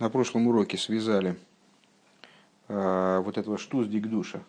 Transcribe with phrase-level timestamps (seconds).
[0.00, 1.36] на прошлом уроке связали
[2.68, 4.42] э, вот этого штуз дикдуша,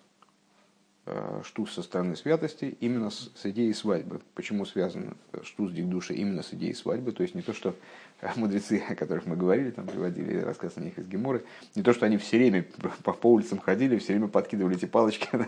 [1.06, 4.22] э, штуз со стороны святости, именно с, с идеей свадьбы.
[4.34, 7.12] Почему связан штуз дикдуша именно с идеей свадьбы?
[7.12, 7.76] То есть не то, что
[8.38, 11.44] мудрецы, о которых мы говорили, там приводили рассказ о них из Геморы,
[11.76, 12.66] не то, что они все время
[13.04, 15.28] по, по улицам ходили, все время подкидывали эти палочки.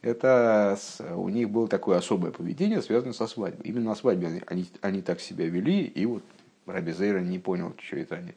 [0.00, 0.78] Это
[1.14, 3.66] у них было такое особое поведение, связанное со свадьбой.
[3.66, 6.22] Именно на свадьбе они, они, они так себя вели, и вот
[6.64, 8.32] Раби Зейра не понял, что это они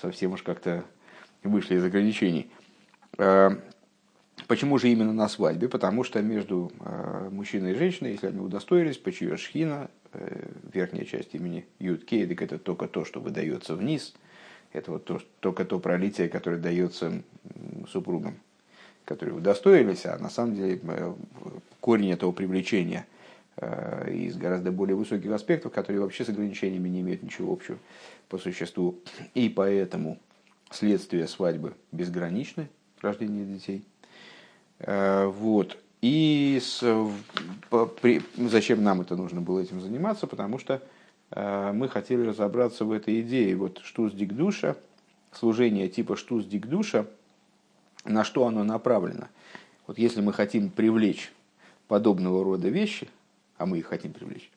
[0.00, 0.84] совсем уж как-то
[1.42, 2.50] вышли из ограничений.
[3.16, 3.50] Э,
[4.46, 5.68] почему же именно на свадьбе?
[5.68, 11.34] Потому что между э, мужчиной и женщиной, если они удостоились, почуя шхина, э, верхняя часть
[11.34, 14.14] имени Юд Кейдик, это только то, что выдается вниз,
[14.72, 17.22] это вот то, только то пролитие, которое дается
[17.90, 18.38] супругам,
[19.04, 20.80] которые удостоились, а на самом деле
[21.80, 23.06] корень этого привлечения
[23.60, 27.78] из гораздо более высоких аспектов, которые вообще с ограничениями не имеют ничего общего
[28.28, 29.00] по существу.
[29.34, 30.18] И поэтому
[30.70, 32.68] следствие свадьбы безграничны,
[33.00, 33.84] рождение детей.
[34.78, 35.78] Э, вот.
[36.00, 36.80] И с,
[38.00, 40.26] при, зачем нам это нужно было этим заниматься?
[40.26, 40.80] Потому что
[41.30, 43.56] э, мы хотели разобраться в этой идее.
[43.56, 44.76] Вот штуз дикдуша,
[45.32, 47.06] служение типа штуз дикдуша,
[48.04, 49.28] на что оно направлено?
[49.86, 51.32] Вот если мы хотим привлечь
[51.88, 53.08] подобного рода вещи,
[53.58, 54.50] а мы их хотим привлечь,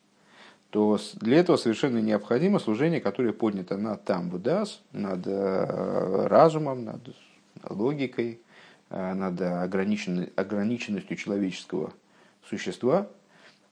[0.70, 7.14] то для этого совершенно необходимо служение, которое поднято над тамбудас, над э, разумом, над
[7.68, 8.40] логикой,
[8.88, 11.92] э, над ограниченностью человеческого
[12.48, 13.08] существа,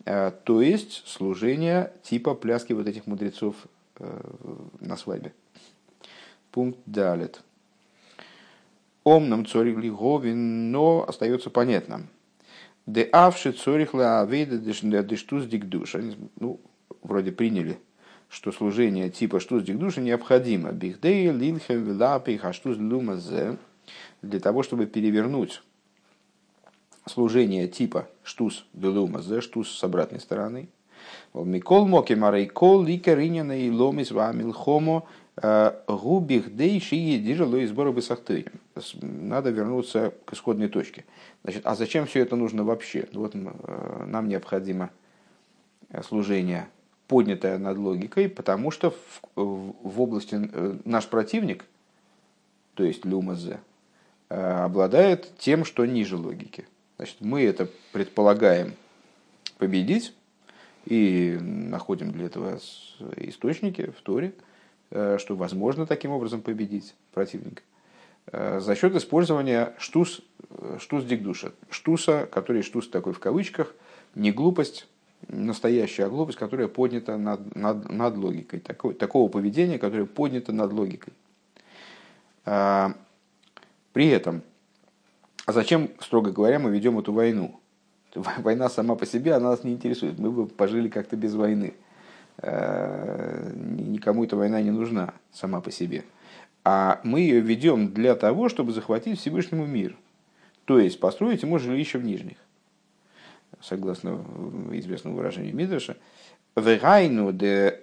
[0.04, 3.56] э, то есть служение типа пляски вот этих мудрецов
[4.80, 5.34] на свадьбе.
[6.52, 7.42] Пункт далит.
[9.04, 12.08] Омном цорих лиговин, но остается понятным.
[12.86, 14.56] Де авши цорих ла авейда
[15.02, 15.96] дештуз дикдуш.
[16.38, 16.60] Ну,
[17.02, 17.78] вроде приняли,
[18.28, 20.72] что служение типа штуз дикдуши необходимо.
[20.72, 23.58] Бихдей, лилхе, вилапи, хаштуз лумазе.
[24.22, 25.62] Для того, чтобы перевернуть
[27.06, 30.68] служение типа штуз делумазе, штуз с обратной стороны.
[31.34, 35.19] Микол моки марейкол ликаринина и ломис вамил хомо э,
[35.86, 37.94] губих дей шии дижало и сбора
[39.00, 41.04] Надо вернуться к исходной точке.
[41.42, 43.08] Значит, а зачем все это нужно вообще?
[43.12, 44.90] Вот э, нам необходимо
[46.06, 46.68] служение
[47.10, 51.64] поднятая над логикой, потому что в, в области э, наш противник,
[52.74, 53.60] то есть Люмазе,
[54.28, 56.68] э, обладает тем, что ниже логики.
[56.96, 58.74] Значит, мы это предполагаем
[59.58, 60.14] победить
[60.84, 62.60] и находим для этого
[63.16, 64.49] источники в Торе, э,
[64.90, 67.62] что возможно таким образом победить противника
[68.32, 70.20] за счет использования штус,
[70.78, 71.52] штус дикдуша.
[71.70, 73.74] Штуса, который штус такой в кавычках,
[74.14, 74.86] не глупость,
[75.28, 81.12] настоящая глупость, которая поднята над, над, над логикой, такого, такого поведения, которое поднято над логикой.
[82.44, 82.94] А,
[83.92, 84.42] при этом,
[85.46, 87.60] а зачем, строго говоря, мы ведем эту войну?
[88.14, 90.18] Война сама по себе, она нас не интересует.
[90.18, 91.74] Мы бы пожили как-то без войны.
[92.42, 96.04] А, никому эта война не нужна сама по себе.
[96.64, 99.96] А мы ее ведем для того, чтобы захватить Всевышнему мир.
[100.64, 102.36] То есть построить ему жилище в Нижних
[103.62, 104.24] согласно
[104.72, 105.96] известному выражению Мидраша,
[106.56, 107.80] «Вегайну де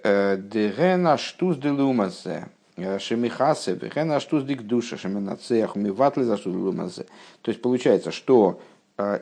[0.76, 2.48] гена штуз де лумазе,
[2.98, 7.06] шемихасе, вегена штуз дик душа, шеменацех, миватлы за штуз лумазе».
[7.42, 8.60] То есть получается, что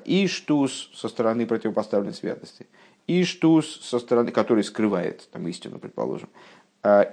[0.05, 2.67] и штуз со стороны противопоставленной святости,
[3.07, 6.29] и штуз со стороны, который скрывает там истину, предположим,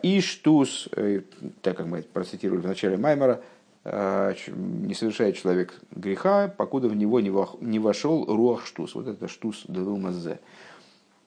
[0.04, 1.22] и штуз, э,
[1.62, 3.42] так как мы процитировали в начале Маймера,
[3.86, 8.96] Э, не совершает человек греха, покуда в него не вошел руах штус.
[8.96, 10.40] Вот это штус делумазе.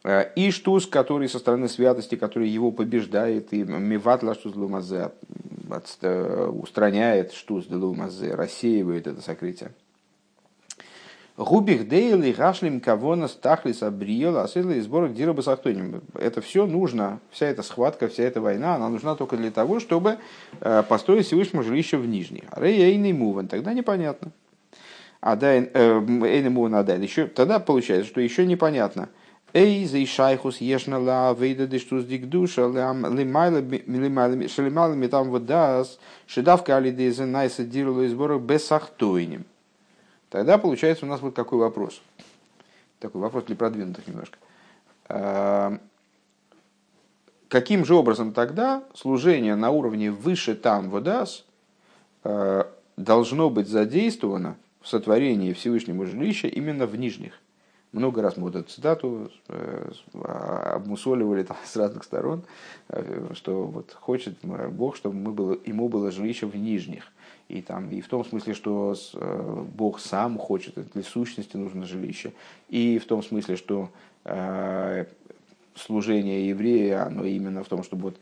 [0.05, 5.13] Э, и штус, который со стороны святости, который его побеждает, и миватла штус делумазе
[5.69, 9.73] устраняет штус делумазе, рассеивает это сокрытие.
[11.37, 16.01] Губих дейли гашлим кавона стахлис абриела асэдла и сборок дироба сахтоним.
[16.15, 20.17] Это все нужно, вся эта схватка, вся эта война, она нужна только для того, чтобы
[20.61, 22.45] э, построить Всевышнему жилище в Нижних.
[22.57, 24.33] Рейный муван, тогда непонятно.
[25.21, 26.99] А да, эйный муван адай.
[27.03, 29.11] Еще, тогда получается, что еще непонятно.
[29.53, 33.77] Эй, за шайхус ешна ла вейда дештус дик душа шалималами
[35.07, 39.45] там вот дас шедавка алидеза найса дирулу и сборок бесахтойним.
[40.37, 42.03] Тогда получается у нас вот какой вопрос.
[42.99, 44.37] Такой вопрос для продвинутых немножко.
[45.09, 45.79] А,
[47.49, 51.47] каким же образом тогда служение на уровне выше там водас
[52.99, 57.41] должно быть задействовано в сотворении Всевышнего жилища именно в нижних?
[57.97, 62.43] Много раз мы вот эту цитату э, обмусоливали там, с разных сторон,
[62.91, 67.11] э, что вот хочет Бог, чтобы мы было, ему было жилище в нижних.
[67.49, 72.35] И, там, и в том смысле, что э, Бог сам хочет, для сущности нужно жилище.
[72.69, 73.89] И в том смысле, что
[75.77, 78.17] служение еврея, оно именно в том, чтобы вот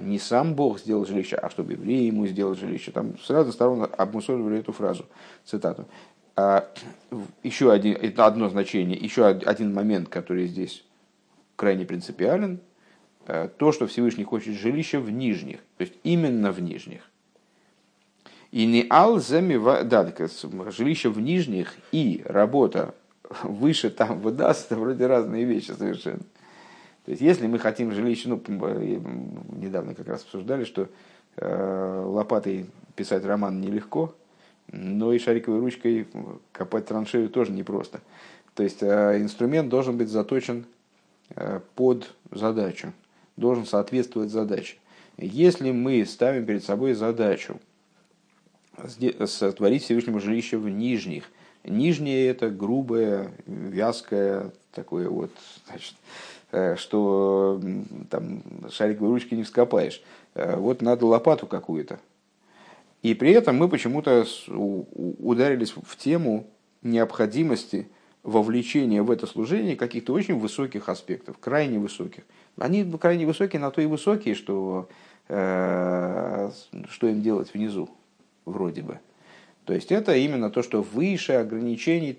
[0.00, 2.90] не сам Бог сделал жилище, а чтобы евреи ему сделал жилище.
[2.90, 5.04] Там с разных сторон обмусоливали эту фразу,
[5.44, 5.86] цитату.
[6.40, 6.66] А,
[7.42, 10.84] еще один, это одно значение, еще один момент, который здесь
[11.56, 12.60] крайне принципиален,
[13.26, 17.02] э, то, что Всевышний хочет жилище в нижних, то есть именно в нижних.
[18.52, 20.12] И не алзами, да,
[20.70, 22.94] жилище в нижних и работа
[23.42, 26.24] выше там выдаст, это вроде разные вещи совершенно.
[27.04, 28.42] То есть, если мы хотим жилище, ну,
[29.56, 30.88] недавно как раз обсуждали, что
[31.36, 32.66] э, лопатой
[32.96, 34.14] писать роман нелегко,
[34.72, 36.06] но и шариковой ручкой
[36.52, 38.00] копать траншею тоже непросто.
[38.54, 40.66] То есть э, инструмент должен быть заточен
[41.34, 42.92] э, под задачу,
[43.36, 44.76] должен соответствовать задаче.
[45.16, 47.60] Если мы ставим перед собой задачу
[49.26, 51.24] сотворить Всевышнему жилище в нижних,
[51.64, 55.30] нижнее это грубое, вязкое, такое вот,
[55.68, 55.94] значит,
[56.52, 57.60] э, что
[58.08, 60.02] там шариковой ручкой не вскопаешь.
[60.34, 61.98] Вот надо лопату какую-то,
[63.02, 66.46] и при этом мы почему-то ударились в тему
[66.82, 67.88] необходимости
[68.22, 72.24] вовлечения в это служение каких-то очень высоких аспектов, крайне высоких.
[72.58, 74.88] Они крайне высокие, на то и высокие, что,
[75.28, 76.50] э,
[76.90, 77.88] что им делать внизу,
[78.44, 78.98] вроде бы.
[79.64, 82.18] То есть это именно то, что выше ограничений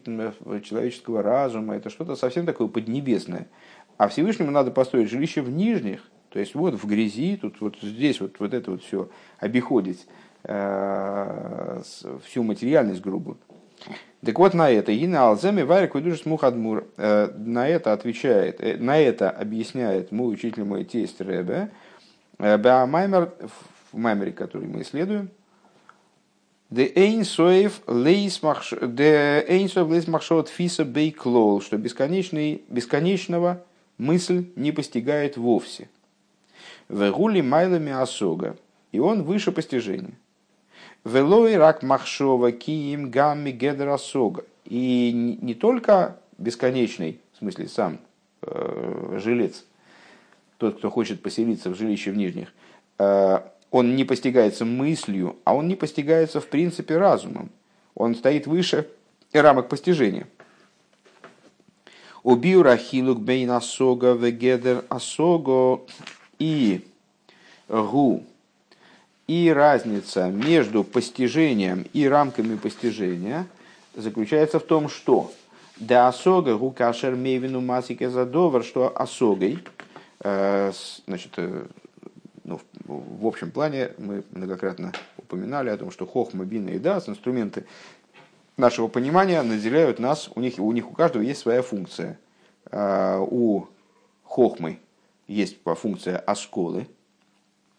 [0.63, 3.47] человеческого разума, это что-то совсем такое поднебесное.
[3.97, 8.21] А Всевышнему надо построить жилище в нижних, то есть вот в грязи, тут вот здесь
[8.21, 10.07] вот, вот это вот все обиходить
[10.43, 13.37] всю материальность грубую.
[14.23, 18.77] Так вот на это и на Алземе Варик Ведушис Мухадмур э, на это отвечает, э,
[18.77, 21.71] на это объясняет мой учитель, мой тесть Ребе,
[22.37, 23.33] Маймер,
[23.91, 25.29] в Маймере, который мы исследуем,
[26.69, 28.41] De Эйнсоев лейс
[30.07, 33.61] махшот фиса бейклол, что бесконечный, бесконечного
[33.97, 35.89] мысль не постигает вовсе.
[36.87, 38.55] Вегули майлами осога,
[38.93, 40.13] и он выше постижения.
[41.03, 44.45] Велой рак махшова киим гамми гедросога.
[44.65, 45.11] И
[45.41, 47.99] не только бесконечный, в смысле сам
[48.43, 49.65] э, жилец,
[50.57, 52.53] тот, кто хочет поселиться в жилище в нижних,
[52.99, 53.39] э,
[53.71, 57.49] он не постигается мыслью, а он не постигается в принципе разумом.
[57.95, 58.87] Он стоит выше
[59.33, 60.27] рамок постижения.
[62.21, 65.81] Убью рахилук бейн асога вегедер асого
[66.37, 66.85] и
[67.67, 68.23] гу
[69.27, 73.47] и разница между постижением и рамками постижения
[73.95, 75.31] заключается в том, что
[75.77, 79.59] да осога гукашер мейвину масике задовар, что осогой,
[80.23, 80.71] э,
[81.07, 81.65] значит, э,
[82.43, 87.65] ну, в общем плане мы многократно упоминали о том, что хохма, бина и дас, инструменты
[88.57, 92.19] нашего понимания наделяют нас, у них, у них у каждого есть своя функция.
[92.69, 93.67] Э, у
[94.23, 94.79] хохмы
[95.27, 96.87] есть функция осколы,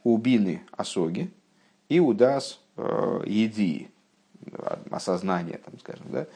[0.05, 1.31] у бины осоги,
[1.89, 3.91] и удас э, еди,
[4.91, 6.27] осознание, там, скажем, да.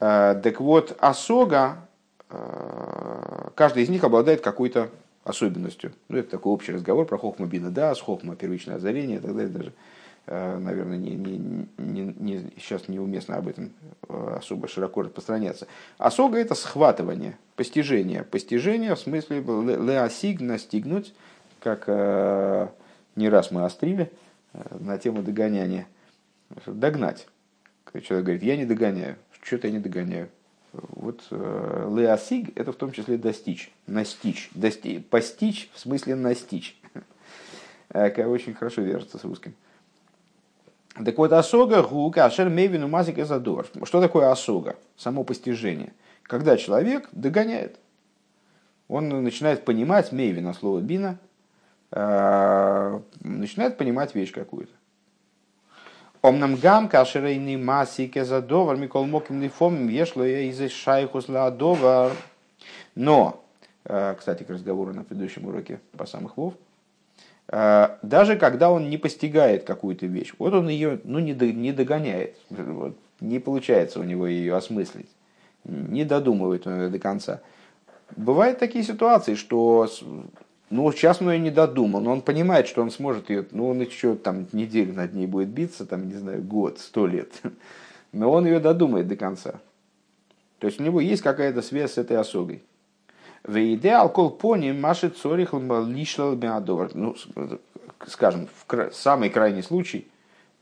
[0.00, 1.88] Э, так вот, осога,
[2.28, 4.90] э, каждый из них обладает какой-то
[5.24, 5.92] особенностью.
[6.08, 9.34] Ну, это такой общий разговор про хохма бина да, с хохма первичное озарение и так
[9.34, 9.72] далее даже.
[10.26, 13.72] Наверное, не, не, не, не, сейчас неуместно об этом
[14.08, 15.66] особо широко распространяться.
[15.98, 18.22] Осога– это схватывание, постижение.
[18.22, 21.14] Постижение в смысле леосиг, настигнуть,
[21.60, 21.86] как
[23.16, 24.10] не раз мы острили–
[24.52, 25.86] Э, на тему догоняния.
[26.66, 27.28] Догнать.
[28.02, 29.16] Человек говорит, я не догоняю.
[29.42, 30.28] Что-то я не догоняю.
[30.72, 36.78] Вот э, леосиг– это в том числе достичь, настичь, достичь, постичь в смысле настичь.
[37.92, 39.52] Э, очень хорошо вяжется с русским.
[40.94, 43.66] Так вот, осога гука ашер мейвину мазик задор.
[43.82, 44.76] Что такое осога?
[44.96, 45.92] Само постижение.
[46.22, 47.80] Когда человек догоняет.
[48.86, 51.29] Он начинает понимать мейвина, слово бина, Э,
[51.92, 54.72] начинает понимать вещь какую-то.
[56.22, 62.12] Омнам гам кашерейный маси кезадовар микол моким лифом ешло из шайхус ладовар.
[62.94, 63.42] Но,
[63.84, 66.54] э, кстати, к разговору на предыдущем уроке по самых вов,
[67.48, 72.36] э, даже когда он не постигает какую-то вещь, вот он ее ну, не, не догоняет,
[72.50, 75.08] вот, не получается у него ее осмыслить,
[75.64, 77.40] не додумывает он ее до конца.
[78.14, 79.88] Бывают такие ситуации, что
[80.70, 83.80] ну, сейчас он ее не додумал, но он понимает, что он сможет ее, ну, он
[83.80, 87.32] еще там неделю над ней будет биться, там, не знаю, год, сто лет.
[88.12, 89.60] Но он ее додумает до конца.
[90.58, 92.62] То есть у него есть какая-то связь с этой осогой.
[93.42, 96.36] В идеал кол пони машет цорих лишлал
[96.94, 97.16] Ну,
[98.06, 100.06] скажем, в самый крайний случай,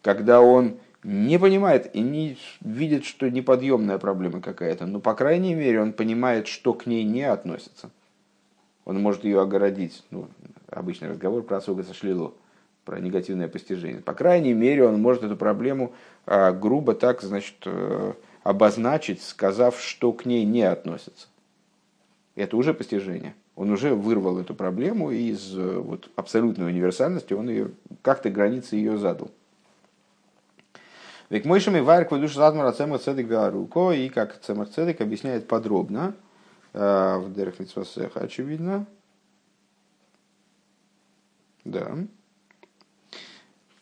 [0.02, 5.82] когда он не понимает и не видит, что неподъемная проблема какая-то, но, по крайней мере,
[5.82, 7.90] он понимает, что к ней не относится.
[8.88, 10.02] Он может ее огородить.
[10.10, 10.28] Ну,
[10.70, 12.32] обычный разговор про осога сошлило,
[12.86, 14.00] про негативное постижение.
[14.00, 15.92] По крайней мере, он может эту проблему
[16.24, 18.14] а, грубо так, значит, э,
[18.44, 21.28] обозначить, сказав, что к ней не относится.
[22.34, 23.34] Это уже постижение.
[23.56, 28.96] Он уже вырвал эту проблему из э, вот, абсолютной универсальности, он ее, как-то границы ее
[28.96, 29.30] задал.
[31.28, 36.14] Век мойшами вайрк душ задмара цемар цедек и как цемар цедек объясняет подробно,
[36.78, 37.54] в Дерах
[38.14, 38.86] очевидно,
[41.64, 41.98] да,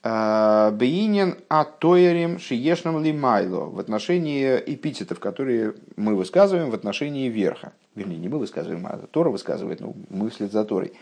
[0.09, 7.73] Э, Бейнин атоерим шиешном лимайло в отношении эпитетов, которые мы высказываем в отношении верха.
[7.97, 10.93] Вернее, не мы высказываем, а Тора высказывает, ну, мы вслед за Торой.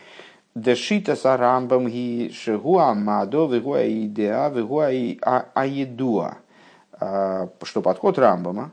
[0.55, 4.87] Дешита сарамбам ги шигуа мадо вигуа идеа вигуа
[5.53, 6.37] аедуа.
[6.93, 8.71] А, что подход Рамбама,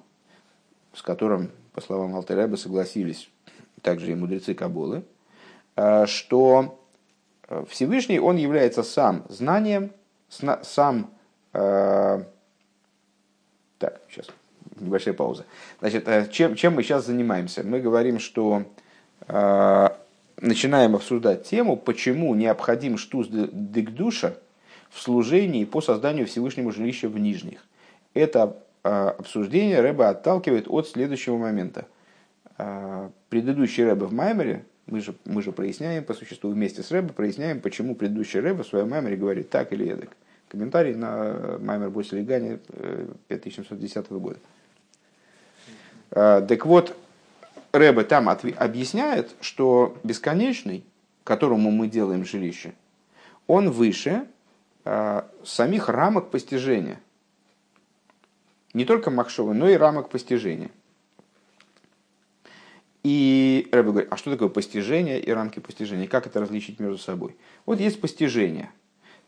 [0.94, 3.28] с которым, по словам Алтереба, согласились
[3.80, 5.04] также и мудрецы Кабулы,
[5.76, 6.78] э, что
[7.68, 9.90] Всевышний, он является сам знанием,
[10.62, 11.10] сам...
[11.52, 12.24] Э,
[13.78, 14.28] так, сейчас,
[14.76, 15.44] небольшая пауза.
[15.80, 17.62] Значит, э, чем, чем мы сейчас занимаемся?
[17.64, 18.64] Мы говорим, что
[19.26, 19.88] э,
[20.40, 24.38] начинаем обсуждать тему, почему необходим штуз дикдуша
[24.90, 27.64] в служении по созданию Всевышнего жилища в Нижних.
[28.14, 31.86] Это э, обсуждение Рэба отталкивает от следующего момента.
[32.58, 37.12] Э, предыдущий Рэба в Маймере, мы же, мы же проясняем по существу вместе с Рэбе,
[37.12, 40.10] проясняем, почему предыдущий Рэбе в своем Маймере говорит так или эдак.
[40.48, 42.58] Комментарий на Маймер Босель Гане
[43.28, 44.38] 5710 года.
[46.10, 46.96] А, так вот,
[47.72, 50.84] Рэбе там объясняет, что бесконечный,
[51.24, 52.74] которому мы делаем жилище,
[53.46, 54.26] он выше
[54.84, 57.00] а, самих рамок постижения.
[58.74, 60.70] Не только Махшова, но и рамок постижения.
[63.02, 66.06] И Рэбе говорит, а что такое постижение и рамки постижения?
[66.06, 67.36] Как это различить между собой?
[67.66, 68.70] Вот есть постижение.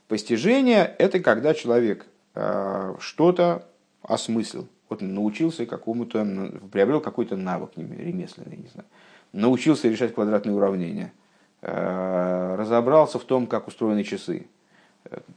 [0.06, 3.66] Постижение– это когда человек э, что-то
[4.02, 4.68] осмыслил.
[4.88, 6.24] Вот научился какому-то,
[6.70, 8.86] приобрел какой-то навык ремесленный, не знаю.
[9.32, 11.12] Научился решать квадратные уравнения.
[11.62, 14.46] Э, разобрался в том, как устроены часы.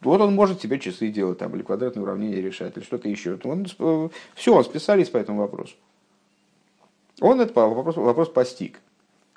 [0.02, 3.38] Вот он может себе часы делать, там, или квадратные уравнения решать, или что-то еще.
[3.44, 3.66] Он,
[4.36, 5.76] все, он специалист по этому вопросу.
[7.20, 8.80] Он этот вопрос, вопрос постиг.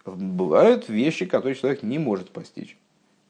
[0.04, 2.76] Бывают вещи, которые человек не может постичь,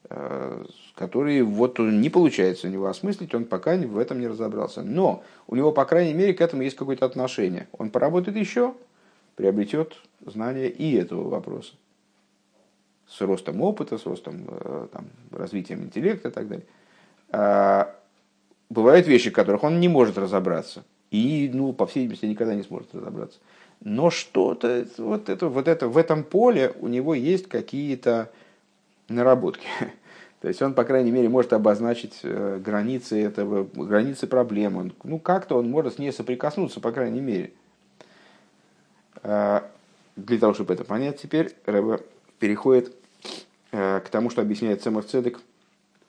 [0.09, 0.65] э,
[0.95, 4.81] которые вот не получается у него осмыслить, он пока в этом не разобрался.
[4.81, 7.67] Но у него, по крайней мере, к этому есть какое-то отношение.
[7.77, 8.73] Он поработает еще,
[9.35, 11.73] приобретет знания и этого вопроса.
[13.07, 16.65] С ростом опыта, с ростом э, там, развитием интеллекта и так далее.
[17.31, 17.95] А
[18.69, 20.83] бывают вещи, в которых он не может разобраться.
[21.09, 23.39] И, ну, по всей видимости, никогда не сможет разобраться
[23.83, 28.31] но что-то вот это, вот это, в этом поле у него есть какие-то
[29.09, 29.67] наработки.
[30.41, 34.91] То есть он, по крайней мере, может обозначить э, границы этого, границы проблемы.
[35.03, 37.51] Ну, как-то он может с ней соприкоснуться, по крайней мере.
[39.23, 39.69] А,
[40.15, 42.01] для того, чтобы это понять, теперь Рэба
[42.39, 42.95] переходит
[43.71, 45.39] э, к тому, что объясняет Цемов Цедек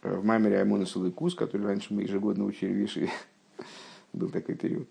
[0.02, 3.08] в Маймере Аймона Салыкус, который раньше мы ежегодно учили Виши.
[4.12, 4.88] Был такой период.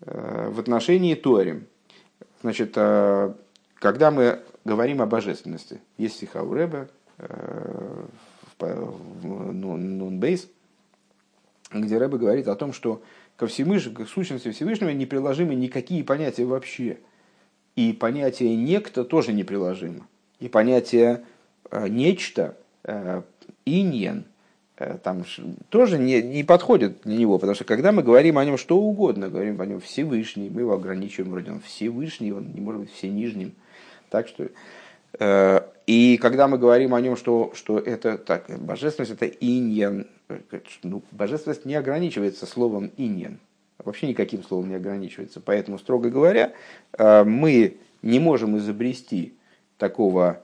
[0.00, 1.66] В отношении Торим.
[2.44, 3.32] Значит, э,
[3.76, 8.04] когда мы говорим о божественности, есть стиха у Рэбе э,
[8.58, 10.48] в Нунбейс,
[11.72, 13.02] где Рэбе говорит о том, что
[13.36, 16.98] ко Всевышнему, к сущности Всевышнего не приложимы никакие понятия вообще.
[17.76, 20.06] И понятие «некто» тоже не приложимо.
[20.38, 21.24] И понятие
[21.70, 22.58] э, «нечто»,
[23.64, 24.24] «иньен»,
[24.76, 25.24] Э, там
[25.68, 29.28] тоже не, не подходит для него, потому что когда мы говорим о нем что угодно,
[29.28, 33.52] говорим о нем Всевышний, мы его ограничиваем, вроде он Всевышний, он не может быть Всенижним.
[34.10, 34.48] Так что,
[35.20, 40.08] э, и когда мы говорим о нем, что, что это так, божественность это иньян,
[40.82, 43.38] ну, божественность не ограничивается словом иньян,
[43.78, 45.40] вообще никаким словом не ограничивается.
[45.40, 46.52] Поэтому, строго говоря,
[46.98, 49.34] э, мы не можем изобрести
[49.78, 50.42] такого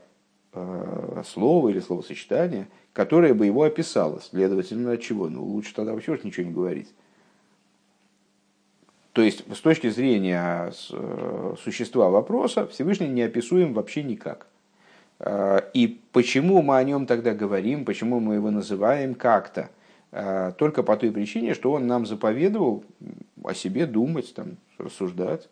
[0.53, 4.21] э, слова или словосочетания– которое бы его описало.
[4.21, 5.29] Следовательно, от чего?
[5.29, 6.89] Ну, лучше тогда вообще уж ничего не говорить.
[9.13, 14.47] То есть, с точки зрения э, существа вопроса, Всевышний не описуем вообще никак.
[15.19, 19.69] Э, и почему мы о нем тогда говорим, почему мы его называем как-то?
[20.13, 22.85] Э, только по той причине, что он нам заповедовал
[23.43, 25.49] о себе думать, там, рассуждать.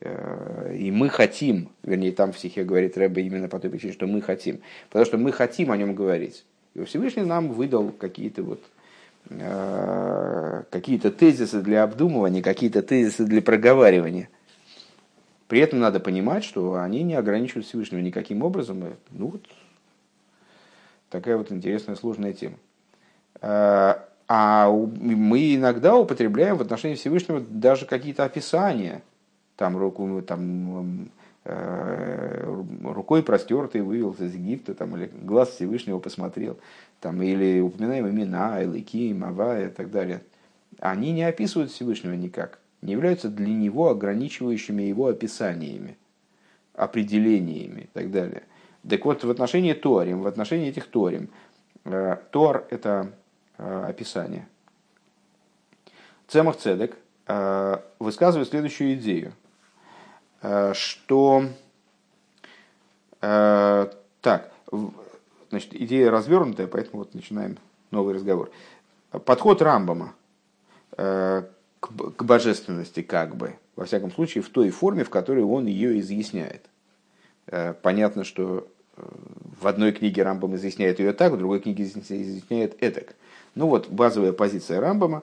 [0.00, 4.20] И мы хотим, вернее, там в стихе говорит Рэбе именно по той причине, что мы
[4.20, 4.60] хотим.
[4.88, 6.44] Потому что мы хотим о нем говорить.
[6.74, 8.60] И Всевышний нам выдал какие-то вот
[9.30, 14.28] э, какие-то тезисы для обдумывания, какие-то тезисы для проговаривания.
[15.46, 18.82] При этом надо понимать, что они не ограничивают Всевышнего никаким образом.
[19.10, 19.46] Ну вот
[21.10, 22.56] такая вот интересная сложная тема.
[23.40, 29.02] Э, а мы иногда употребляем в отношении Всевышнего даже какие-то описания.
[29.56, 31.10] Там, руку, там
[31.44, 36.58] рукой простертый вывел из Египта, там, или глаз Всевышнего посмотрел,
[37.00, 40.22] там, или упоминаем имена, Элыки, Мава и так далее.
[40.78, 45.98] Они не описывают Всевышнего никак, не являются для него ограничивающими его описаниями,
[46.74, 48.44] определениями и так далее.
[48.88, 51.28] Так вот, в отношении Торим, в отношении этих Торим,
[51.84, 53.12] э, Тор– это
[53.56, 54.48] Э, описание.
[56.26, 56.96] Цемах Цедек
[57.28, 59.43] э, высказывает следующую идею, э,
[60.74, 61.46] что
[64.20, 64.52] так,
[65.50, 67.56] значит, идея развернутая, поэтому вот начинаем
[67.90, 68.50] новый разговор.
[69.24, 70.14] Подход Рамбама
[70.90, 76.66] к божественности как бы, во всяком случае, в той форме, в которой он ее изъясняет.
[77.82, 83.14] Понятно, что в одной книге Рамбам изъясняет ее так, в другой книге изъясняет этак.
[83.54, 85.22] Ну вот, базовая позиция Рамбама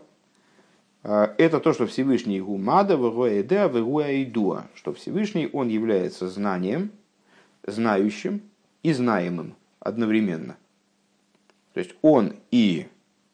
[1.03, 6.91] это то, что Всевышний Гумада, Вегуэдеа, Вегуэйдуа, что Всевышний, он является знанием,
[7.65, 8.41] знающим
[8.83, 10.57] и знаемым одновременно.
[11.73, 12.87] То есть он и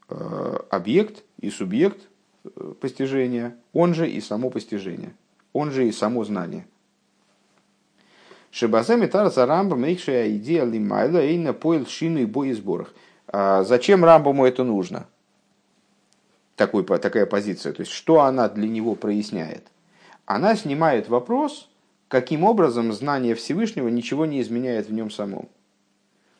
[0.09, 2.07] э, объект, и субъект
[2.45, 5.13] э, постижения, он же и само постижение,
[5.53, 6.65] он же и само знание.
[8.51, 12.93] Шебазами Тараса Рамбам, Эйкшая идея Лимайла, Эйна поил шину и бой сборах–
[13.27, 15.07] а зачем Рамбаму это нужно?
[16.57, 17.71] Такой, такая позиция.
[17.71, 19.67] То есть, что она для него проясняет?
[20.25, 21.69] Она снимает вопрос,
[22.07, 25.49] каким образом знание Всевышнего ничего не изменяет в нем самом.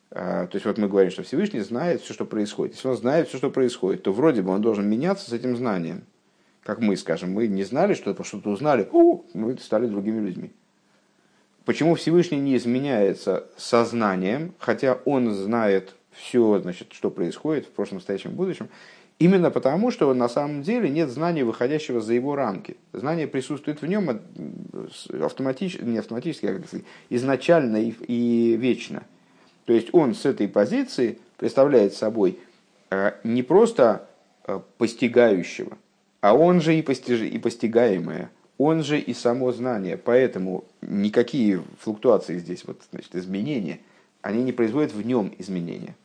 [0.09, 2.74] А, то есть, вот мы говорим, что Всевышний знает все, что происходит.
[2.74, 6.03] Если он знает все, что происходит, то вроде бы он должен меняться с этим знанием.
[6.63, 10.51] Как мы, скажем, мы не знали что-то, что-то узнали, о, мы стали другими людьми.
[11.63, 18.32] Почему Всевышний не изменяется сознанием, хотя он знает все, значит, что происходит в прошлом, настоящем,
[18.32, 18.69] будущем,
[19.19, 22.77] именно потому, что на самом деле нет знания, выходящего за его рамки.
[22.93, 24.21] Знание присутствует в нем
[25.21, 26.62] автоматически, не автоматически, а
[27.10, 29.03] изначально и, и вечно.
[29.65, 32.39] То есть он с этой позиции представляет собой
[32.89, 34.08] э, не просто
[34.45, 35.77] э, постигающего,
[36.21, 37.21] а он же и, постиж...
[37.21, 39.97] и постигаемое, он же и само знание.
[39.97, 43.80] Поэтому никакие флуктуации здесь, вот, значит, изменения,
[44.21, 45.95] они не производят в нем изменения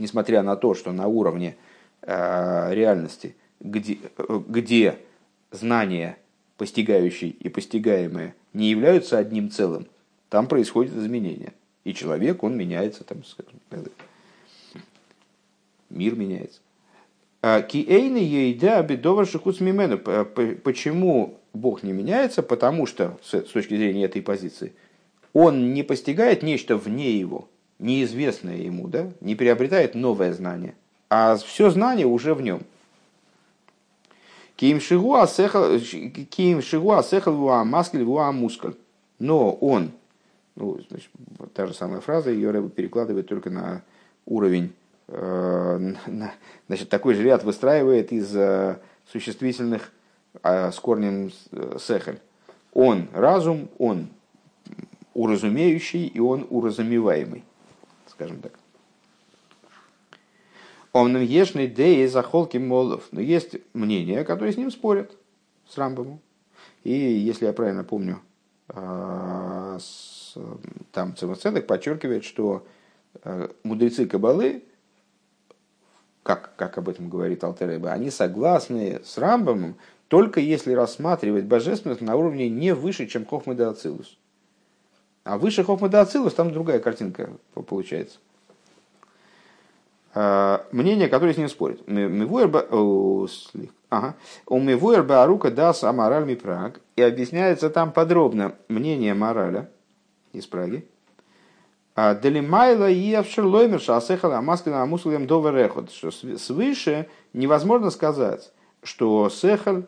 [0.00, 1.69] несмотря на то, что на уровне э,
[2.02, 3.98] реальности, где,
[4.48, 4.98] где
[5.50, 6.16] знания,
[6.56, 9.86] постигающие и постигаемые, не являются одним целым,
[10.28, 11.52] там происходит изменение.
[11.84, 13.60] И человек, он меняется, там, скажем,
[15.88, 16.60] мир меняется.
[17.42, 19.98] А, Киэйны ейда бедовар шихуц мимену.
[19.98, 22.42] Почему Бог не меняется?
[22.42, 24.74] Потому что, с точки зрения этой позиции,
[25.32, 27.48] он не постигает нечто вне его
[27.80, 30.74] неизвестное ему, да, не приобретает новое знание,
[31.10, 32.62] а все знание уже в нем.
[34.56, 35.26] Ким шигуа
[37.02, 38.74] сехал вуа маскель вуа мускаль.
[39.18, 39.90] Но он,
[40.54, 41.10] ну, значит,
[41.52, 43.82] та же самая фраза, ее Рэба перекладывает только на
[44.24, 44.72] уровень,
[45.08, 46.32] э, на,
[46.68, 48.78] значит, такой же ряд выстраивает из э,
[49.10, 49.92] существительных
[50.42, 52.18] э, с корнем э, сехаль.
[52.72, 54.08] Он разум, он
[55.12, 57.44] уразумеющий и он уразумеваемый
[58.20, 58.52] скажем так.
[60.92, 63.08] Он ешный дей захолки молов.
[63.12, 65.16] Но есть мнения, которые с ним спорят,
[65.68, 66.20] с Рамбомом.
[66.82, 68.20] И если я правильно помню,
[68.68, 69.78] а,
[70.92, 72.66] там Цемоцедек подчеркивает, что
[73.22, 74.64] а, мудрецы Кабалы,
[76.22, 79.76] как, как об этом говорит Алтереба, они согласны с Рамбомом,
[80.08, 84.18] только если рассматривать божественность на уровне не выше, чем Хохмада Ацилус.
[85.22, 88.18] А выше Хохмада Ацилус там другая картинка получается.
[90.12, 91.82] А, мнение, которое с ним спорит.
[91.86, 92.48] У Мивуэр
[95.02, 96.80] Баарука дас Амараль Мипраг.
[96.96, 99.70] И объясняется там подробно мнение мораля
[100.32, 100.86] из Праги.
[101.94, 105.90] А, Делимайла и Авшерлоймерша Асехала Амаскина Амусулем Доверехот.
[105.92, 109.84] Что свыше невозможно сказать, что Сехаль,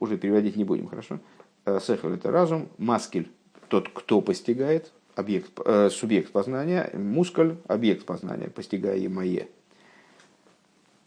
[0.00, 1.20] уже переводить не будем, хорошо?
[1.64, 3.30] Э, Сехаль это разум, Маскель
[3.68, 9.48] тот, кто постигает, объект, э, субъект познания, мускуль, объект познания, постигаемое.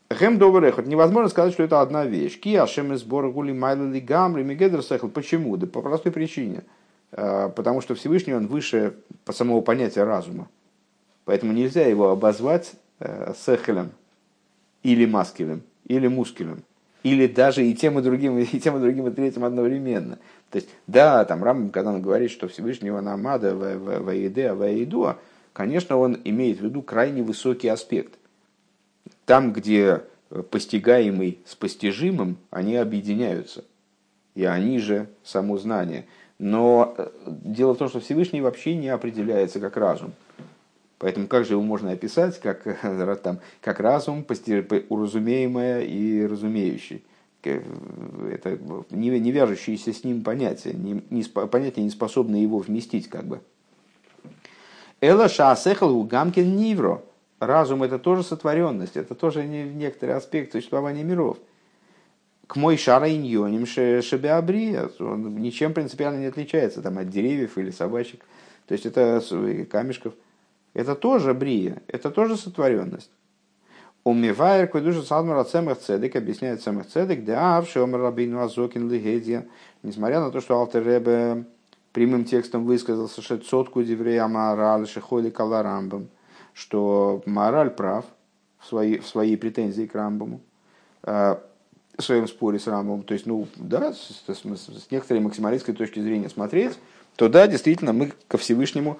[0.09, 0.85] Хэм добрехот.
[0.85, 2.39] Невозможно сказать, что это одна вещь.
[2.39, 5.07] Ки ашем из гули майли гамри мигедр сехл.
[5.07, 5.57] Почему?
[5.57, 6.63] Да по простой причине.
[7.11, 10.47] А, потому что Всевышний он выше по самого понятия разума.
[11.25, 13.91] Поэтому нельзя его обозвать э, сехелем
[14.83, 16.63] или маскелем или мускелем
[17.05, 20.17] или даже и тем, и другим, и тем, и другим, и третьим одновременно.
[20.55, 25.17] То есть, да, там Рам, когда он говорит, что Всевышнего Намада, Ваиде, Ваидуа,
[25.51, 28.13] конечно, он имеет в виду крайне высокий аспект.
[29.25, 30.03] Там, где
[30.51, 33.65] постигаемый с постижимым, они объединяются.
[34.33, 36.05] И они же само знание.
[36.39, 40.13] Но э, дело в том, что Всевышний вообще не определяется как разум.
[40.99, 42.63] Поэтому как же его можно описать, как,
[43.21, 44.25] там, как разум,
[44.87, 47.03] уразумеемое и разумеющий?
[47.45, 48.57] Это
[48.89, 53.41] не, не вяжущиеся с ним понятия, не, не, понятия не способны его вместить как бы.
[55.01, 57.03] Эла шаасехал нивро.
[57.39, 61.37] Разум это тоже сотворенность, это тоже некоторый аспект существования миров.
[62.47, 68.23] К мой шара иньоним шебеабрия, он ничем принципиально не отличается там, от деревьев или собачек.
[68.67, 69.21] То есть это
[69.69, 70.13] камешков–
[70.75, 73.09] это тоже брия, это тоже сотворенность.
[74.05, 79.47] Умивайр кведуша садмара цемах цедек, объясняет цемах цедек, да авши омар рабину азокин лигедия.
[79.81, 81.45] Несмотря на то, что Алтер Ребе
[81.91, 86.07] прямым текстом высказался, что сотку деврея Маораль шехоли каларамбам,
[86.53, 88.05] что мораль прав
[88.59, 90.39] в своей, в своей претензии к Рамбаму,
[91.01, 91.37] э,
[91.97, 93.01] в своем споре с Рамбом.
[93.01, 96.77] То есть, ну, да, с, с, с некоторой максималистской точки зрения смотреть,
[97.15, 98.99] то да, действительно, мы ко Всевышнему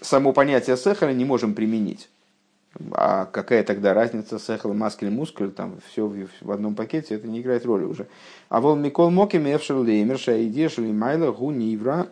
[0.00, 2.08] само понятие сехара не можем применить.
[2.92, 6.06] А какая тогда разница сехал, маскель, мускуль, там все
[6.40, 8.06] в одном пакете, это не играет роли уже.
[8.48, 12.08] А вол Микол Моки Мевшер Леймер Шаидеш Майла Гунивра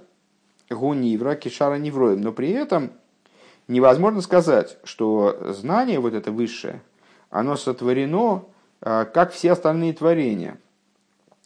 [0.70, 2.22] Гунивра Кишара Невроем.
[2.22, 2.92] Но при этом
[3.68, 6.82] невозможно сказать, что знание вот это высшее,
[7.30, 8.44] оно сотворено,
[8.80, 10.58] а, как все остальные творения.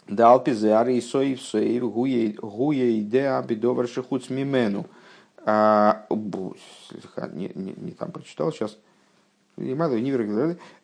[0.07, 4.87] Дал пизар и соев соев гуе идеа бедовар шихуц мимену–
[5.45, 6.07] а,
[7.33, 8.77] не, не, не там прочитал сейчас.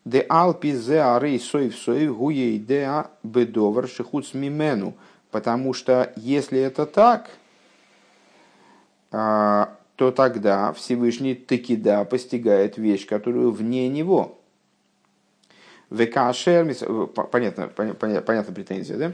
[0.05, 4.94] Де алпи зе арей соев соев гуе идеа бедовар шихуц мимену.
[5.31, 7.31] Потому что если это так,
[9.11, 14.38] а, то тогда Всевышний таки да постигает вещь, которую вне него.
[15.90, 16.74] ВКшер,
[17.31, 19.12] понятно, понятно, понятно претензия, да?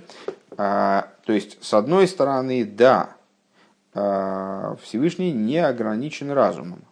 [0.56, 3.14] А, то есть, с одной стороны, да,
[3.94, 6.82] а, Всевышний не ограничен разумом.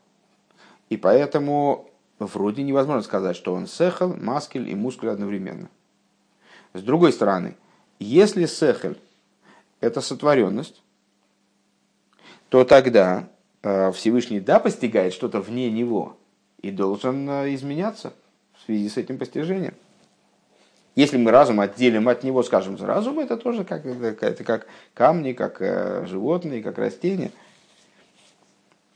[0.88, 1.89] И поэтому
[2.20, 5.68] вроде невозможно сказать, что он сехел, маскель и мускуль одновременно.
[6.74, 7.56] С другой стороны,
[7.98, 8.98] если сехель–
[9.80, 10.82] это сотворенность,
[12.48, 13.28] то тогда
[13.62, 16.16] а, Всевышний да постигает что-то вне него
[16.62, 18.12] и должен а, изменяться
[18.54, 19.74] в связи с этим постижением.
[20.96, 25.62] Если мы разум отделим от него, скажем, разум это тоже как, это как камни, как
[25.62, 27.30] э, животные, как растения.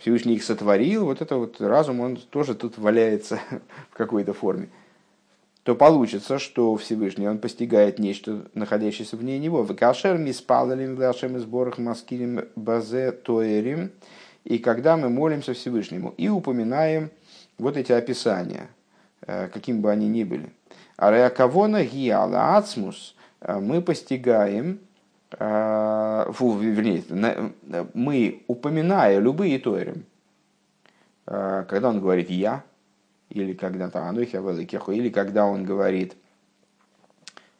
[0.04, 3.40] Всевышний их сотворил, вот это вот разум, он тоже тут валяется
[3.90, 4.68] в какой-то форме.
[5.62, 9.62] То получится, что Всевышний, он постигает нечто, находящееся вне него.
[9.62, 13.92] В кашер миспалалим вашим сборах маскилим базе тоерим.
[14.44, 17.10] И когда мы молимся Всевышнему и упоминаем
[17.56, 18.68] вот эти описания,
[19.26, 20.52] э, каким бы они ни были–
[20.96, 24.80] а реакавона гиала ацмус э, мы постигаем,
[25.36, 27.02] фу, вернее,
[27.94, 30.04] мы, упоминая любые торим,
[31.26, 32.62] э, когда он говорит «я»,
[33.30, 36.14] или когда там «анухи авеликеху», или когда он говорит,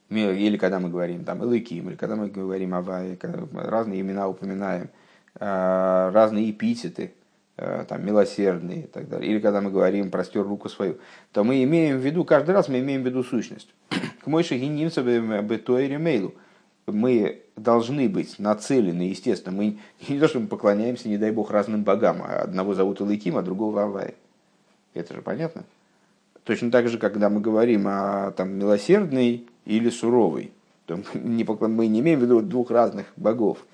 [0.08, 3.18] или когда мы говорим там «элыким», или когда мы говорим «авай»,
[3.54, 4.90] разные имена упоминаем,
[5.40, 7.12] разные эпитеты–
[7.56, 10.98] Э, там, милосердный и так далее, или когда мы говорим «простер руку свою»,
[11.30, 13.72] то мы имеем в виду, каждый раз мы имеем в виду сущность.
[14.24, 16.34] К мойши гинимца мейлу.
[16.87, 21.83] Мы должны быть нацелены, естественно, мы не то, что мы поклоняемся, не дай бог, разным
[21.83, 24.14] богам, а одного зовут Илыким, а другого Авай.
[24.92, 25.64] Это же понятно?
[26.44, 30.53] Точно так же, когда мы говорим о там, милосердный или суровый,
[30.87, 33.64] то мы не имеем в виду двух разных богов,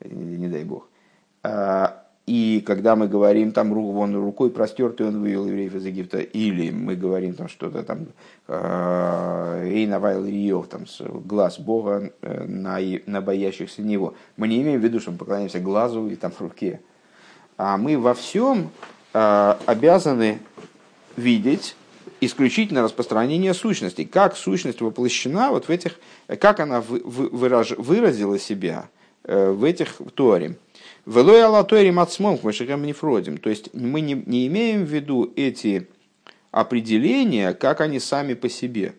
[0.00, 0.88] не дай бог.
[1.42, 6.70] А и когда мы говорим, там вон рукой простертый он вывел евреев из Египта, или
[6.70, 8.06] мы говорим там что-то там,
[8.46, 10.84] э, эй, навайл Риев, там,
[11.24, 15.58] глаз Бога э, на, на боящихся него, мы не имеем в виду, что мы поклоняемся
[15.58, 16.80] глазу и там руке.
[17.56, 18.70] А мы во всем
[19.12, 20.38] э, обязаны
[21.16, 21.74] видеть
[22.20, 24.04] исключительно распространение сущности.
[24.04, 25.98] Как сущность воплощена вот в этих,
[26.40, 28.88] как она выраж, выразила себя
[29.24, 30.56] в этих Торе.
[31.06, 33.38] Велой алатори мацмом, мы не фродим.
[33.38, 35.88] То есть мы не, не имеем в виду эти
[36.52, 38.94] определения, как они сами по себе.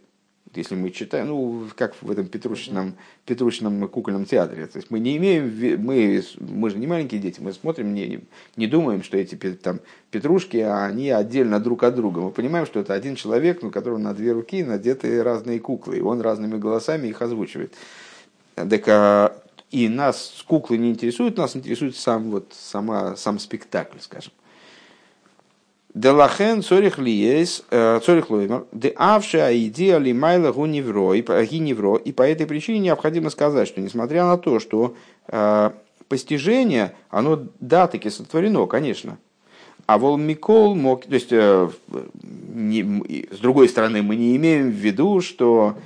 [0.55, 4.67] Если мы читаем, ну, как в этом Петрушином, Петрушином кукольном театре.
[4.67, 8.19] То есть мы не имеем, мы, мы же не маленькие дети, мы смотрим, не,
[8.55, 9.79] не думаем, что эти там,
[10.12, 12.21] петрушки, они отдельно друг от друга.
[12.21, 16.01] Мы понимаем, что это один человек, у которого на две руки надеты разные куклы, и
[16.01, 17.73] он разными голосами их озвучивает.
[18.53, 19.42] Так, а,
[19.73, 24.31] и нас куклы не интересуют, нас интересует сам, вот, сама, сам спектакль, скажем.
[25.95, 31.23] Делахен цорих лиес, э, цорих лоймер, де авша идея ли майла гуневро, и
[32.12, 34.95] по этой причине необходимо сказать, что несмотря на то, что
[35.27, 35.71] э,
[36.07, 39.17] постижение, оно да, таки сотворено, конечно,
[39.88, 41.69] а вол Микол мог, то есть, э,
[43.31, 45.77] с другой стороны, мы не имеем в виду, что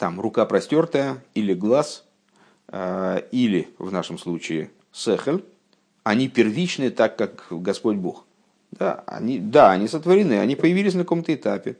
[0.00, 2.04] там рука простертая, или глаз,
[2.68, 5.44] э, или в нашем случае сехель,
[6.04, 8.24] они первичны так, как Господь Бог.
[8.70, 11.76] Да, они, да, они сотворены, они появились на каком-то этапе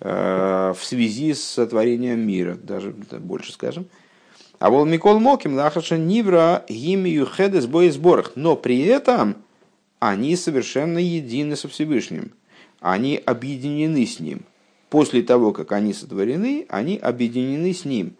[0.00, 3.86] э, в связи с сотворением мира, даже больше скажем.
[4.58, 8.32] А вол Микол Моким Лахаша Нивра Гимию Хедес сборах.
[8.34, 9.36] Но при этом
[10.00, 12.32] они совершенно едины со Всевышним.
[12.80, 14.44] Они объединены с Ним.
[14.94, 18.14] После того, как они сотворены, они объединены с Ним.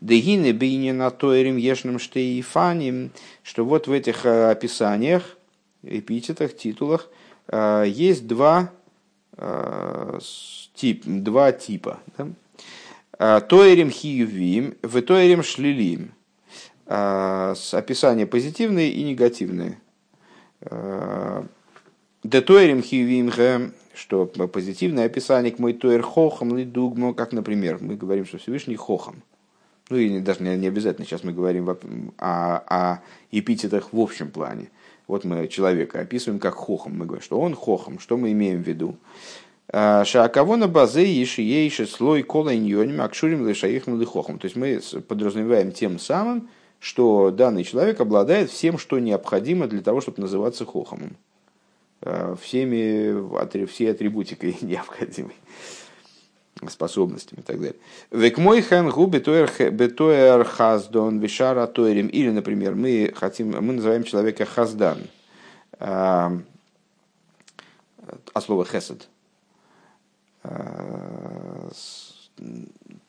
[0.00, 3.10] Дегины бейни на тоерим ешным штейфаним,
[3.42, 5.36] что вот в этих э, описаниях,
[5.82, 7.08] эпитетах, титулах
[7.48, 8.70] э, есть два,
[9.38, 10.20] э,
[10.74, 11.98] тип, два типа.
[12.16, 13.40] Да?
[13.40, 16.12] Тоерим хиювим, в тоерим шлилим.
[16.86, 19.80] Описания позитивные и негативные.
[22.22, 28.38] Детоерим хиювим что позитивное описание к мой тоер хохам лидугмо, как, например, мы говорим, что
[28.38, 29.22] Всевышний хохам–
[29.90, 31.76] ну и даже не, не обязательно, сейчас мы говорим о,
[32.18, 34.70] о эпитетах в общем плане.
[35.08, 38.66] Вот мы человека описываем как хохом, мы говорим, что он хохом, что мы имеем в
[38.66, 38.96] виду?
[39.68, 44.38] А, Шаакавона базе иши ейши слой кола иньоним акшурим лешаихм лихохом.
[44.38, 50.00] То есть мы подразумеваем тем самым, что данный человек обладает всем, что необходимо для того,
[50.00, 51.16] чтобы называться хохомом.
[52.02, 55.34] А, всеми, всей атрибутикой необходимой
[56.68, 57.76] способностями и так далее.
[58.10, 62.08] Век мой хэн гу бетуэр хаздон вишара тоерим.
[62.08, 64.98] Или, например, мы хотим, мы называем человека хаздан.
[65.78, 66.36] А,
[68.34, 69.08] а слово хесед.
[70.42, 71.70] А,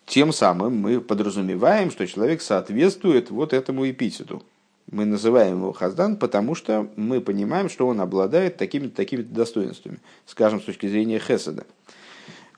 [0.06, 4.44] тем самым мы подразумеваем, что человек соответствует вот этому эпитету.
[4.92, 10.62] Мы называем его хаздан, потому что мы понимаем, что он обладает такими-то такими достоинствами, скажем,
[10.62, 11.66] с точки зрения хеседа.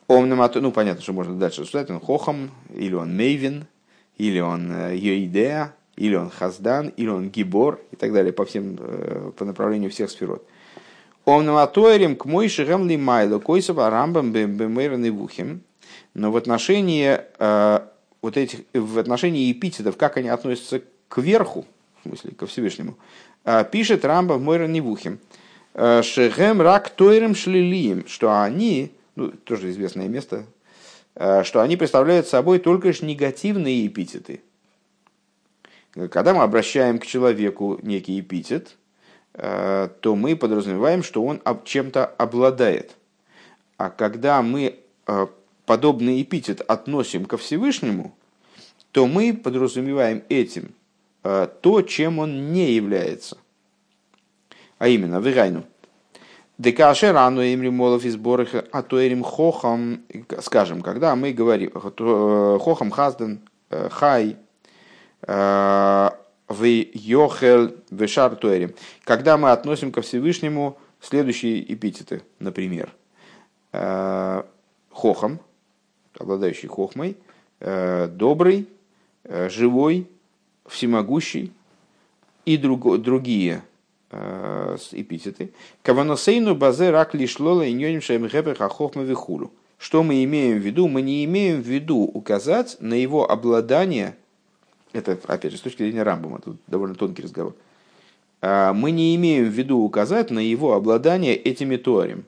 [0.08, 3.67] Омным, ну понятно, что можно дальше рассуждать, он хохом, или он мейвин,
[4.17, 8.78] или он э, йоидея, или он хаздан, или он гибор, и так далее, по всем,
[8.80, 10.43] э, по направлению всех сферот.
[11.26, 15.62] Омным атоерим к мой шигам ли майло, койсова рамбам бемейран и вухим.
[16.15, 17.80] Но в отношении э,
[18.22, 21.65] вот этих, в отношении эпитетов, как они относятся к верху,
[22.03, 22.97] в смысле, ко Всевышнему,
[23.71, 25.19] пишет Рамбам Мойран Невухим,
[25.73, 30.45] Шехем рак тойрем шлилием, что они ну, тоже известное место,
[31.15, 34.41] э, что они представляют собой только лишь негативные эпитеты.
[36.09, 38.75] Когда мы обращаем к человеку некий эпитет,
[39.33, 42.95] э, то мы подразумеваем, что он чем-то обладает.
[43.77, 45.27] А когда мы э,
[45.65, 48.15] подобный эпитет относим ко Всевышнему,
[48.91, 50.73] то мы подразумеваем этим
[51.23, 53.38] то, чем он не является.
[54.77, 55.63] А именно, вирайну.
[56.59, 60.03] Декашер ану имри молов из борых атоэрим хохам,
[60.41, 63.41] скажем, когда мы говорим хохам хазден
[63.89, 64.38] хай
[65.25, 66.12] в
[66.49, 72.93] йохел вешар туэрим, когда мы относим ко Всевышнему следующие эпитеты, например,
[74.91, 75.39] хохам,
[76.19, 77.17] обладающий хохмой,
[77.59, 78.67] добрый,
[79.25, 80.07] живой,
[80.65, 81.52] всемогущий
[82.45, 83.63] и друг, другие
[84.15, 85.54] Э, эпитеты.
[85.82, 89.52] Каваносейну базе рак лишлола иньоним шемгебе хахохма вихулу.
[89.80, 90.88] Что мы имеем в виду?
[90.88, 94.15] Мы не имеем в виду указать на его обладание,
[94.91, 97.56] это, опять же, с точки зрения Рамбома, тут довольно тонкий разговор,
[98.39, 102.26] а, мы не имеем в виду указать на его обладание этими торем.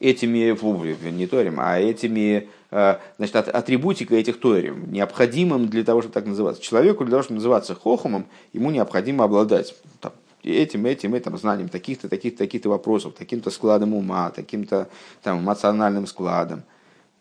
[0.00, 6.26] Этими, не торем, а этими Э, значит, атрибутика этих торим, необходимым для того, чтобы так
[6.26, 6.62] называться.
[6.62, 10.12] Человеку для того, чтобы называться хохомом, ему необходимо обладать там,
[10.44, 14.88] этим, этим, этим знанием таких-то, таких-то, таких-то вопросов, таким-то складом ума, таким-то
[15.22, 16.62] там, эмоциональным складом.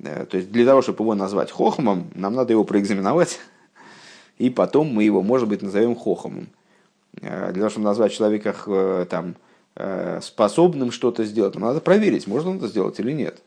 [0.04, 3.40] Э, то есть для того, чтобы его назвать хохомом, нам надо его проэкзаменовать,
[4.38, 6.48] и потом мы его, может быть, назовем хохомом.
[7.22, 9.34] Э, для того, чтобы назвать человека там,
[10.22, 11.56] способным что-то сделать.
[11.56, 13.42] Но надо проверить, можно это сделать или нет.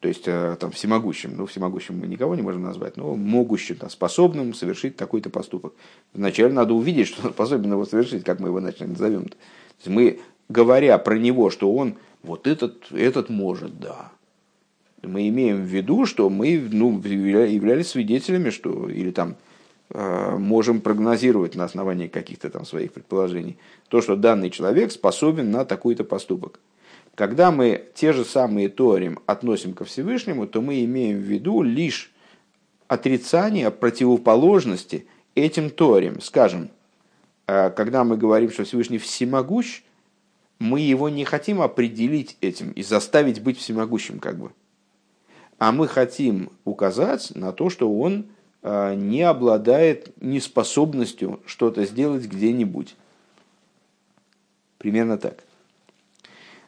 [0.00, 3.90] То есть э, там всемогущим, ну всемогущим мы никого не можем назвать, но могущим, там,
[3.90, 5.74] способным совершить такой-то поступок.
[6.14, 9.22] Вначале надо увидеть, что он способен его совершить, как мы его иначе назовем.
[9.22, 9.30] -то.
[9.30, 9.36] То
[9.76, 14.10] есть мы, говоря про него, что он вот этот, этот может, да,
[15.02, 19.34] мы имеем в виду, что мы ну, являлись свидетелями, что или там э,
[19.92, 26.04] можем прогнозировать на основании каких-то там своих предположений то, что данный человек способен на такой-то
[26.04, 26.60] поступок.
[27.16, 32.12] Когда мы те же самые Торим относим ко Всевышнему, то мы имеем в виду лишь
[32.86, 36.20] отрицание противоположности этим Торим.
[36.20, 36.70] Скажем,
[37.46, 39.82] э, когда мы говорим, что Всевышний всемогущ,
[40.60, 44.52] мы его не хотим определить этим и заставить быть всемогущим как бы
[45.60, 48.24] а мы хотим указать на то, что он
[48.62, 52.94] не обладает неспособностью что-то сделать где-нибудь.
[54.78, 55.44] Примерно так.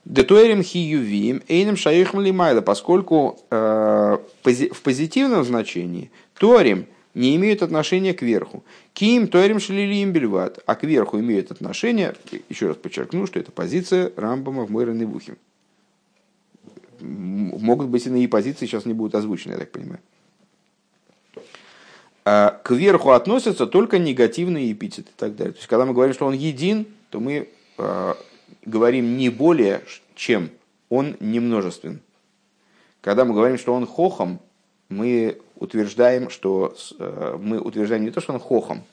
[0.05, 8.22] Детуэрим хиювим эйнем шаихм лимайла, поскольку э, в позитивном значении торим не имеют отношения к
[8.22, 8.64] верху.
[8.94, 12.14] Ким торим шлилиим бельват, а к верху имеют отношение,
[12.48, 15.37] еще раз подчеркну, что это позиция Рамбама в Мойрен и Вухим
[17.02, 20.00] могут быть иные позиции, сейчас не будут озвучены, я так понимаю.
[22.24, 25.52] А к верху относятся только негативные эпитеты и так далее.
[25.52, 28.14] То есть, когда мы говорим, что он един, то мы э,
[28.64, 29.82] говорим не более,
[30.14, 30.50] чем
[30.88, 32.00] он не множествен.
[33.00, 34.40] Когда мы говорим, что он хохом,
[34.88, 38.85] мы утверждаем, что э, мы утверждаем не то, что он хохом,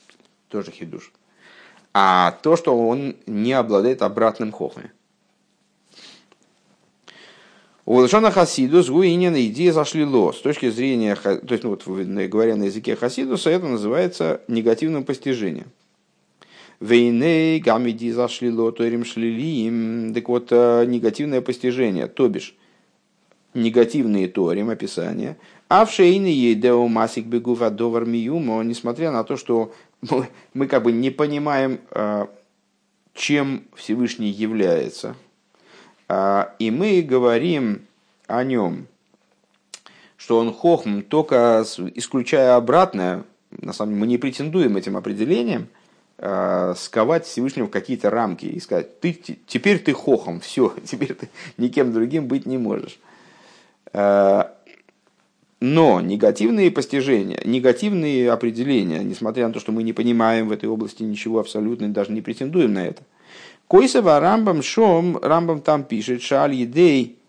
[0.47, 1.11] тоже хидуш,
[1.93, 4.83] а то, что он не обладает обратным хохом.
[7.89, 10.31] У Лшана Хасидус Гуинин идея зашли ло.
[10.31, 15.71] С точки зрения, то есть, ну, вот, говоря на языке Хасидуса, это называется негативным постижением.
[16.79, 20.13] Вейней гамиди зашли ло, торим шлилиим.
[20.13, 22.55] Так вот, э, негативное постижение, то бишь,
[23.55, 25.39] негативные торим, описания.
[25.67, 29.73] А в шейне едео масик бегува довар миюмо, несмотря на то, что
[30.11, 32.27] мы, мы как бы не понимаем, э,
[33.15, 35.15] чем Всевышний является,
[36.09, 37.85] и мы говорим
[38.27, 38.87] о нем,
[40.17, 41.63] что он хохм, только
[41.95, 45.67] исключая обратное, на самом деле мы не претендуем этим определением,
[46.17, 49.13] а, сковать Всевышнего в какие-то рамки и сказать, ты,
[49.47, 52.99] теперь ты хохом, все, теперь ты никем другим быть не можешь.
[53.93, 54.55] А,
[55.61, 61.03] но негативные постижения, негативные определения, несмотря на то, что мы не понимаем в этой области
[61.03, 63.03] ничего абсолютно даже не претендуем на это–
[63.69, 67.19] Койсова Рамбам Шом, Рамбам там пишет, Шаль Едей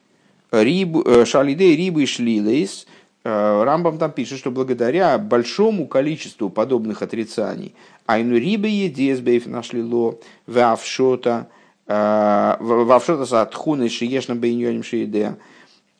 [0.50, 2.86] э, Рибы Шлилейс,
[3.24, 7.74] э, Рамбам там пишет, что благодаря большому количеству подобных отрицаний,
[8.06, 11.48] Айну Рибы Едесбейф нашли ло, Вавшота,
[11.86, 15.36] э, Вавшота Сатхуна Шиешна Бейньоним Шиедея,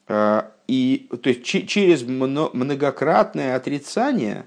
[0.09, 4.46] и то есть через многократное отрицание,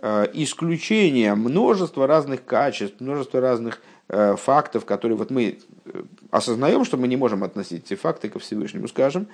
[0.00, 7.08] исключение множества разных качеств, множества разных Э, фактов, которые вот мы э, осознаем, что мы
[7.08, 9.28] не можем относить эти факты ко Всевышнему, скажем,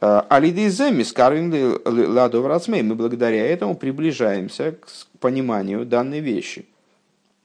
[0.00, 4.88] э, Алидейземи скарвин ладоврацмей, мы благодаря этому приближаемся к
[5.20, 6.66] пониманию данной вещи.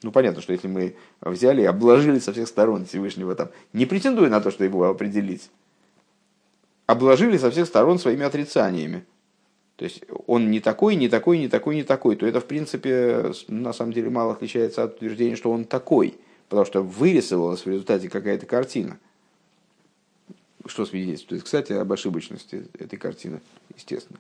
[0.02, 4.30] Ну, понятно, что если мы взяли и обложили со всех сторон Всевышнего, там, не претендуя
[4.30, 5.52] на то, что его определить,
[6.88, 9.06] обложили со всех сторон своими отрицаниями.
[9.76, 12.16] То есть он не такой, не такой, не такой, не такой.
[12.16, 16.16] То это, в принципе, на самом деле мало отличается от утверждения, что он такой–
[16.54, 19.00] потому что вырисовалась в результате какая-то картина.
[20.68, 23.42] Что свидетельствует, кстати, об ошибочности этой картины,
[23.76, 24.20] естественно.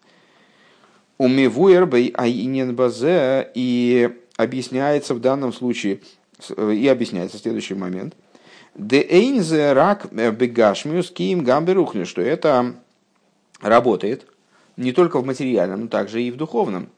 [1.19, 6.01] Умивуэр бей аинен базе и объясняется в данном случае,
[6.57, 8.15] и объясняется следующий момент.
[8.73, 12.75] Де эйнзе рак бегашмиус киим гамберухне, что это
[13.61, 14.25] работает
[14.75, 16.89] не только в материальном, но также и в духовном.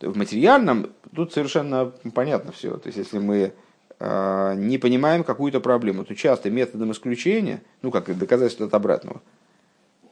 [0.00, 2.76] В материальном тут совершенно понятно все.
[2.76, 3.52] То есть, если мы
[4.00, 9.20] не понимаем какую-то проблему, то часто методом исключения, ну как доказательство от обратного,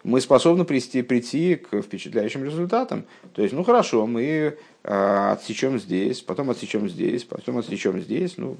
[0.05, 3.05] мы способны прийти, прийти к впечатляющим результатам.
[3.35, 8.57] То есть, ну хорошо, мы э, отсечем здесь, потом отсечем здесь, потом отсечем здесь, ну,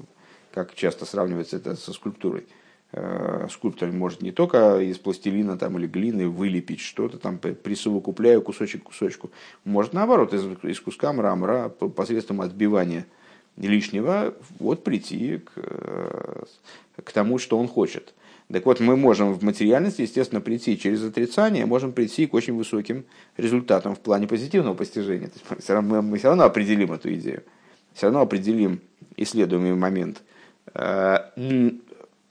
[0.53, 2.47] как часто сравнивается это со скульптурой.
[2.91, 8.83] Э, скульптор может не только из пластилина там, или глины вылепить что-то, там, присовокупляя кусочек
[8.83, 9.31] к кусочку,
[9.63, 13.05] может наоборот, из, из куска мрамора посредством отбивания–
[13.67, 16.43] лишнего вот прийти к, э,
[17.03, 18.13] к тому, что он хочет.
[18.51, 23.05] Так вот, мы можем в материальности, естественно, прийти через отрицание, можем прийти к очень высоким
[23.37, 25.27] результатам в плане позитивного постижения.
[25.27, 27.43] То есть мы, все равно, мы все равно определим эту идею,
[27.93, 28.81] все равно определим
[29.17, 30.23] исследуемый момент.
[30.73, 31.19] Э,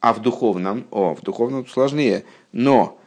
[0.00, 2.98] А в духовном, о, в духовном сложнее, но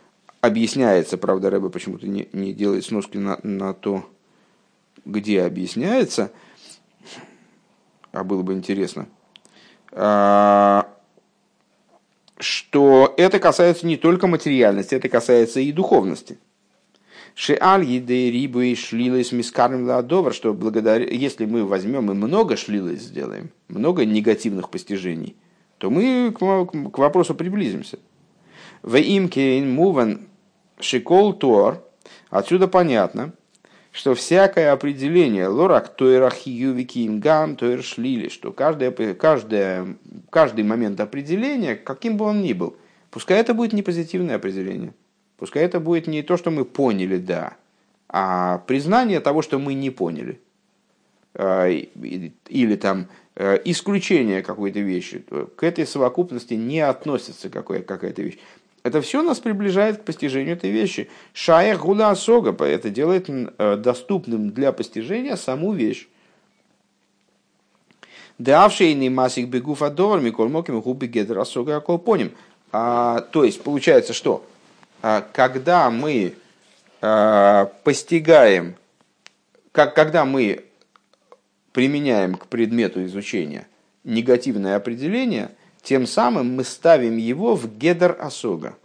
[0.42, 4.04] объясняется, правда, Рэба почему-то не, не делает сноски на, на то,
[5.06, 6.32] где объясняется,
[8.12, 9.08] а было бы интересно,
[9.92, 10.88] а,
[12.40, 16.38] что это касается не только материальности, это касается и духовности.
[17.34, 23.02] Шеаль еды рибы и шлилась мискарм ладовар, что благодаря, если мы возьмем и много шлилась
[23.02, 25.38] сделаем, много негативных постижений,
[25.78, 28.00] то мы к вопросу приблизимся.
[28.84, 30.28] В имке муван
[30.80, 31.84] шикол тор,
[32.30, 33.34] отсюда понятно,
[33.92, 39.98] что всякое определение лорак тойрах ювики имгам тойр шлили, что каждое, каждое,
[40.30, 42.78] каждый момент определения, каким бы он ни был,
[43.10, 44.94] пускай это будет не позитивное определение,
[45.38, 47.56] пускай это будет не то, что мы поняли, да,
[48.08, 50.40] а признание того, что мы не поняли.
[51.34, 55.24] А, или там э, исключение какой-то вещи.
[55.56, 58.38] К этой совокупности не относится какая-то вещь.
[58.84, 61.10] Это все нас приближает к постижению этой вещи.
[61.34, 66.08] Шая гула осога, это делает э, доступным для постижения саму вещь.
[68.40, 72.32] Давшийный масик бегуф адор, микол моким губи гедер осога аколпоним.
[72.72, 74.44] А, то есть, получается, что
[75.04, 76.34] а, когда мы
[77.02, 78.76] а, постигаем,
[79.72, 80.64] как, когда мы
[81.72, 83.68] применяем к предмету изучения
[84.04, 85.52] негативное определение–
[85.84, 88.78] тем самым мы ставим его в гедер осога.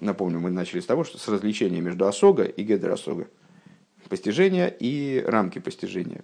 [0.00, 3.28] Напомню, мы начали с того, что с развлечения между осога и гедер осога.
[4.08, 6.22] Постижение и рамки постижения,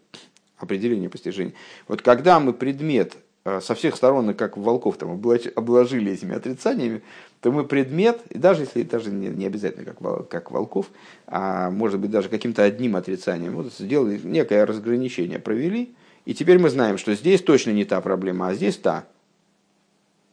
[0.59, 1.55] определение постижения.
[1.87, 7.03] Вот когда мы предмет э, со всех сторон, как волков, там, обложили этими отрицаниями,
[7.41, 10.91] то мы предмет, и даже если даже не, не обязательно как, как волков,
[11.27, 16.69] а может быть даже каким-то одним отрицанием, вот сделали некое разграничение, провели, и теперь мы
[16.69, 19.07] знаем, что здесь точно не та проблема, а здесь та.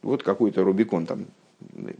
[0.06, 1.26] Вот какой-то Рубикон там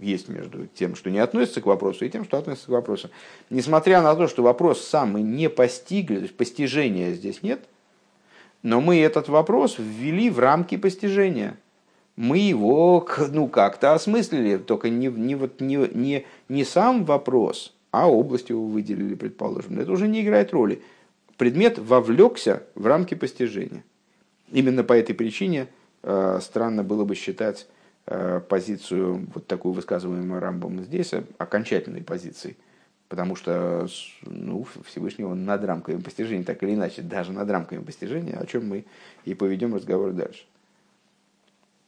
[0.00, 3.10] есть между тем, что не относится к вопросу, и тем, что относится к вопросу.
[3.50, 7.64] Несмотря на то, что вопрос сам мы не постигли, то есть постижения здесь нет,
[8.62, 11.58] но мы этот вопрос ввели в рамки постижения.
[12.14, 18.10] Мы его ну, как-то осмыслили, только не, не, вот, не, не, не сам вопрос, а
[18.10, 19.78] область его выделили, предположим.
[19.78, 20.80] Это уже не играет роли.
[21.36, 23.84] Предмет вовлекся в рамки постижения.
[24.50, 25.66] Именно по этой причине
[26.02, 27.66] э, странно было бы считать
[28.48, 32.56] позицию, вот такую высказываемую Рамбом здесь, э, окончательной позицией.
[33.08, 33.86] Потому что
[34.22, 38.68] ну, Всевышний он над рамками постижения, так или иначе, даже над рамками постижения, о чем
[38.68, 38.84] мы
[39.24, 40.44] и поведем разговор дальше.